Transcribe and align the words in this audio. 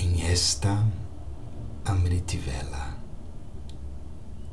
Em 0.00 0.22
esta 0.22 0.86
Amritivela, 1.84 2.96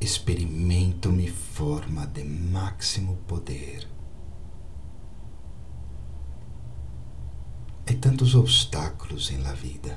experimento 0.00 1.12
mi 1.12 1.28
forma 1.28 2.04
de 2.04 2.24
máximo 2.24 3.14
poder. 3.28 3.88
Há 7.88 7.94
tantos 8.00 8.34
obstáculos 8.34 9.30
em 9.30 9.38
la 9.38 9.52
vida, 9.52 9.96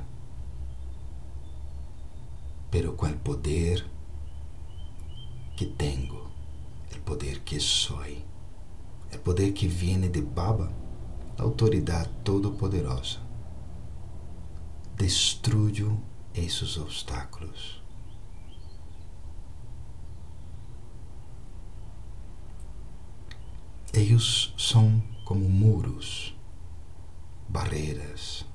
pero 2.70 2.94
com 2.94 3.08
o 3.08 3.18
poder 3.18 3.90
que 5.58 5.66
tenho, 5.66 6.30
o 6.96 7.00
poder 7.04 7.40
que 7.40 7.60
sou, 7.60 8.06
o 9.12 9.18
poder 9.24 9.52
que 9.54 9.68
viene 9.68 10.10
de 10.10 10.22
Baba, 10.22 10.72
a 11.40 11.42
autoridade 11.42 12.12
todo-poderosa, 12.24 13.29
destruyo 15.00 15.98
esses 16.34 16.78
obstáculos. 16.78 17.82
Eles 23.94 24.54
são 24.58 25.02
como 25.24 25.48
muros, 25.48 26.36
barreiras. 27.48 28.46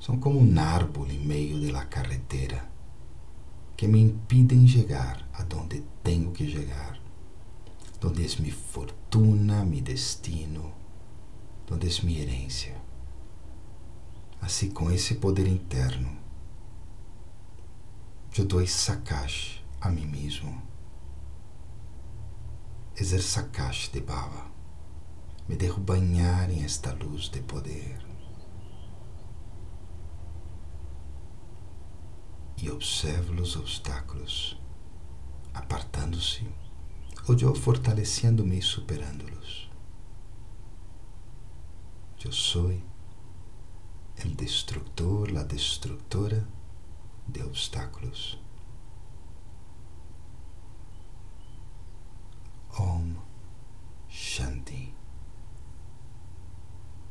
São 0.00 0.18
como 0.18 0.40
um 0.40 0.58
árvore 0.58 1.16
em 1.16 1.26
meio 1.26 1.70
da 1.70 1.84
carretera 1.84 2.66
que 3.76 3.86
me 3.86 4.00
impedem 4.00 4.66
chegar 4.66 5.28
a 5.34 5.42
donde 5.42 5.84
tenho 6.02 6.32
que 6.32 6.50
chegar, 6.50 6.98
donde 8.00 8.24
é 8.24 8.40
minha 8.40 8.54
fortuna, 8.54 9.62
mi 9.62 9.82
destino, 9.82 10.72
donde 11.66 11.86
é 11.86 12.02
minha 12.02 12.22
herência. 12.22 12.87
Assim, 14.48 14.70
com 14.70 14.90
esse 14.90 15.16
poder 15.16 15.46
interno, 15.46 16.16
eu 18.34 18.46
dou 18.46 18.66
sakash 18.66 19.62
a 19.78 19.90
mim 19.90 20.06
mesmo. 20.06 20.62
Exer 22.96 23.20
sakash 23.20 23.90
de 23.92 24.00
baba. 24.00 24.46
Me 25.46 25.54
dejo 25.54 25.78
banhar 25.78 26.50
em 26.50 26.64
esta 26.64 26.94
luz 26.94 27.28
de 27.28 27.42
poder. 27.42 28.02
E 32.56 32.70
observo 32.70 33.34
os 33.34 33.54
obstáculos 33.54 34.58
apartando-se 35.52 36.48
ou 37.28 37.36
eu 37.38 37.54
fortalecendo-me 37.54 38.60
e 38.60 38.62
superando-los. 38.62 39.70
Eu 42.24 42.32
sou 42.32 42.72
el 44.24 44.36
destructor, 44.36 45.30
la 45.30 45.44
destructora 45.44 46.44
de 47.26 47.42
obstáculos. 47.44 48.38
Om. 52.76 53.27